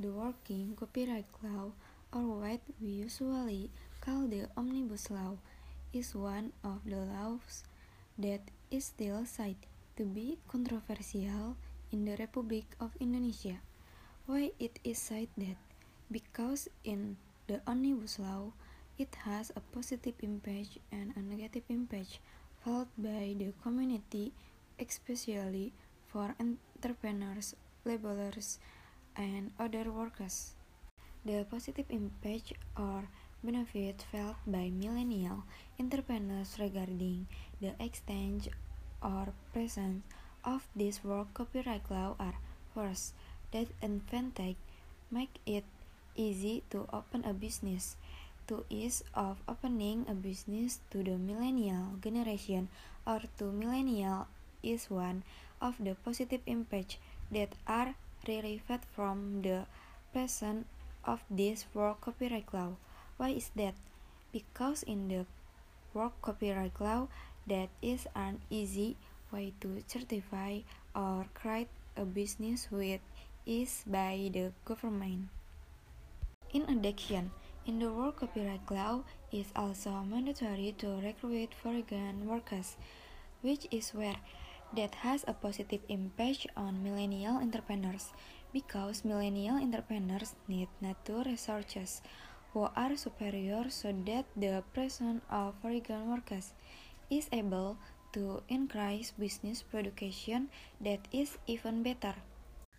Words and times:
The 0.00 0.08
working 0.08 0.72
copyright 0.80 1.28
law, 1.44 1.76
or 2.08 2.40
what 2.40 2.64
we 2.80 3.04
usually 3.04 3.68
call 4.00 4.24
the 4.32 4.48
Omnibus 4.56 5.12
Law, 5.12 5.36
is 5.92 6.16
one 6.16 6.56
of 6.64 6.80
the 6.88 7.04
laws 7.04 7.68
that 8.16 8.40
is 8.72 8.88
still 8.88 9.28
cited 9.28 9.68
to 10.00 10.08
be 10.08 10.40
controversial 10.48 11.60
in 11.92 12.08
the 12.08 12.16
Republic 12.16 12.64
of 12.80 12.96
Indonesia. 12.96 13.60
Why 14.24 14.56
it 14.56 14.80
is 14.88 14.96
cited 14.96 15.36
that? 15.36 15.60
Because 16.08 16.72
in 16.80 17.20
the 17.44 17.60
Omnibus 17.68 18.16
Law, 18.16 18.56
it 18.96 19.12
has 19.28 19.52
a 19.52 19.60
positive 19.60 20.16
impact 20.24 20.80
and 20.88 21.12
a 21.12 21.20
negative 21.20 21.68
impact 21.68 22.24
felt 22.64 22.88
by 22.96 23.36
the 23.36 23.52
community, 23.60 24.32
especially 24.80 25.76
for 26.08 26.32
entrepreneurs, 26.40 27.52
laborers, 27.84 28.56
and 29.16 29.52
other 29.58 29.90
workers. 29.90 30.52
The 31.24 31.44
positive 31.50 31.86
impact 31.90 32.54
or 32.76 33.08
benefit 33.42 34.04
felt 34.12 34.36
by 34.46 34.70
millennial 34.70 35.44
entrepreneurs 35.78 36.56
regarding 36.58 37.26
the 37.60 37.72
extent 37.80 38.48
or 39.02 39.32
presence 39.52 40.04
of 40.44 40.68
this 40.76 41.04
work 41.04 41.32
copyright 41.34 41.90
law 41.90 42.16
are 42.18 42.36
first, 42.74 43.14
that 43.52 43.68
advantage 43.82 44.56
make 45.10 45.40
it 45.44 45.64
easy 46.16 46.62
to 46.70 46.86
open 46.92 47.24
a 47.24 47.32
business. 47.32 47.96
To 48.48 48.64
ease 48.68 49.04
of 49.14 49.38
opening 49.46 50.06
a 50.08 50.14
business 50.14 50.80
to 50.90 51.04
the 51.04 51.16
millennial 51.16 51.94
generation 52.02 52.68
or 53.06 53.22
to 53.38 53.44
millennial 53.52 54.26
is 54.62 54.90
one 54.90 55.22
of 55.60 55.76
the 55.78 55.94
positive 55.94 56.40
impacts 56.46 56.98
that 57.30 57.54
are 57.68 57.94
derived 58.24 58.84
from 58.94 59.42
the 59.42 59.66
presence 60.12 60.66
of 61.04 61.20
this 61.30 61.66
work 61.74 62.00
copyright 62.00 62.52
law. 62.52 62.76
Why 63.16 63.30
is 63.30 63.50
that? 63.56 63.74
Because 64.32 64.82
in 64.82 65.08
the 65.08 65.26
work 65.94 66.12
copyright 66.22 66.80
law, 66.80 67.08
that 67.46 67.68
is 67.82 68.06
an 68.14 68.40
easy 68.50 68.96
way 69.32 69.52
to 69.60 69.82
certify 69.86 70.60
or 70.94 71.26
create 71.34 71.68
a 71.96 72.04
business 72.04 72.68
with 72.70 73.00
is 73.46 73.82
by 73.86 74.30
the 74.32 74.52
government. 74.64 75.28
In 76.52 76.68
addition, 76.68 77.30
in 77.66 77.78
the 77.78 77.92
work 77.92 78.20
copyright 78.20 78.70
law 78.70 79.02
is 79.32 79.46
also 79.54 79.90
mandatory 80.02 80.74
to 80.78 81.00
recruit 81.02 81.54
foreign 81.54 82.26
workers, 82.26 82.76
which 83.42 83.66
is 83.70 83.90
where 83.90 84.16
that 84.76 84.94
has 85.02 85.24
a 85.26 85.34
positive 85.34 85.80
impact 85.88 86.46
on 86.56 86.82
millennial 86.82 87.36
entrepreneurs 87.36 88.12
because 88.52 89.04
millennial 89.04 89.56
entrepreneurs 89.56 90.34
need 90.48 90.68
natural 90.80 91.24
resources 91.24 92.02
who 92.52 92.66
are 92.74 92.96
superior 92.96 93.70
so 93.70 93.92
that 94.06 94.26
the 94.36 94.62
presence 94.74 95.22
of 95.30 95.54
foreign 95.62 96.10
workers 96.10 96.52
is 97.10 97.28
able 97.32 97.78
to 98.12 98.42
increase 98.48 99.12
business 99.14 99.62
production 99.62 100.50
that 100.80 100.98
is 101.12 101.38
even 101.46 101.82
better. 101.82 102.14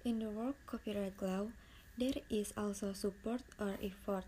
In 0.04 0.20
the 0.20 0.30
work 0.30 0.56
copyright 0.68 1.22
law, 1.22 1.48
there 1.98 2.20
is 2.30 2.54
also 2.58 2.92
support 2.92 3.42
or 3.60 3.76
effort 3.84 4.26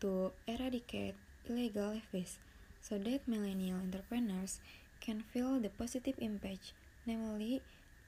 to 0.00 0.30
eradicate 0.46 1.14
illegal 1.48 1.98
fees 2.12 2.38
so 2.80 2.98
that 2.98 3.26
millennial 3.26 3.78
entrepreneurs 3.78 4.60
can 5.00 5.22
feel 5.32 5.58
the 5.58 5.70
positive 5.70 6.14
impact 6.18 6.74
namely 7.06 7.62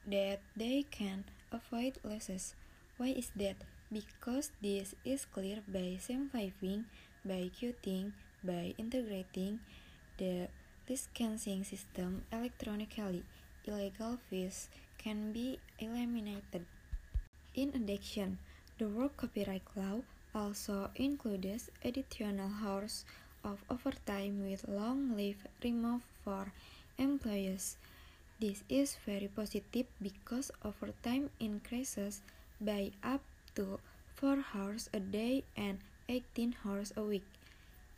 that 0.07 0.41
they 0.57 0.85
can 0.91 1.25
avoid 1.53 1.99
losses. 2.05 2.55
Why 2.99 3.15
is 3.15 3.31
that? 3.37 3.57
Because 3.91 4.51
this 4.61 4.95
is 5.05 5.25
clear 5.25 5.63
by 5.67 5.97
simplifying, 5.97 6.85
by 7.25 7.49
queuing, 7.55 8.13
by 8.45 8.75
integrating 8.77 9.61
the 10.19 10.49
licensing 10.89 11.65
system 11.65 12.25
electronically. 12.33 13.23
Illegal 13.65 14.19
fees 14.29 14.69
can 14.99 15.33
be 15.33 15.59
eliminated. 15.79 16.67
In 17.55 17.71
addition, 17.75 18.39
the 18.79 18.89
work 18.89 19.17
copyright 19.17 19.65
law 19.77 20.01
also 20.35 20.91
includes 20.97 21.71
additional 21.85 22.51
hours 22.65 23.05
of 23.45 23.65
overtime 23.71 24.45
with 24.45 24.69
long 24.69 25.17
leave 25.17 25.47
removed 25.63 26.05
for 26.25 26.53
employees. 26.99 27.77
This 28.39 28.63
is 28.69 28.95
very 29.03 29.27
positive 29.27 29.91
because 29.99 30.55
overtime 30.63 31.31
increases 31.43 32.23
by 32.63 32.93
up 33.03 33.21
to 33.59 33.83
4 34.15 34.47
hours 34.55 34.87
a 34.95 35.01
day 35.03 35.43
and 35.59 35.83
18 36.09 36.55
hours 36.63 36.95
a 36.95 37.03
week, 37.03 37.27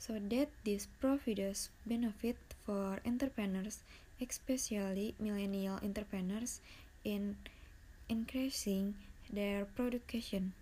so 0.00 0.16
that 0.16 0.48
this 0.64 0.88
provides 0.98 1.68
benefit 1.84 2.40
for 2.64 3.04
entrepreneurs, 3.04 3.84
especially 4.16 5.12
millennial 5.20 5.76
entrepreneurs, 5.84 6.64
in 7.04 7.36
increasing 8.08 8.96
their 9.28 9.68
production. 9.76 10.56